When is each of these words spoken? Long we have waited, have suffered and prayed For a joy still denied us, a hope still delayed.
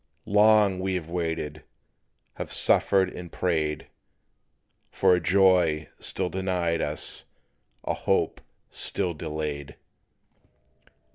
Long 0.25 0.79
we 0.79 0.95
have 0.95 1.11
waited, 1.11 1.63
have 2.37 2.51
suffered 2.51 3.07
and 3.13 3.31
prayed 3.31 3.85
For 4.89 5.13
a 5.13 5.19
joy 5.19 5.89
still 5.99 6.27
denied 6.27 6.81
us, 6.81 7.25
a 7.83 7.93
hope 7.93 8.41
still 8.71 9.13
delayed. 9.13 9.75